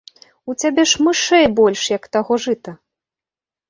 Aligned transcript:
У 0.51 0.55
цябе 0.63 0.85
ж 0.93 1.03
мышэй 1.09 1.45
больш, 1.61 1.81
як 1.97 2.11
таго 2.19 2.43
жыта. 2.51 2.71